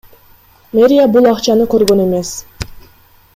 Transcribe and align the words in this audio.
Мэрия 0.77 1.03
бул 1.17 1.29
акчаны 1.33 1.67
көргөн 1.75 2.03
эмес. 2.07 2.33